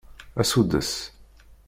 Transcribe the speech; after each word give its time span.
Asuddes. 0.41 0.91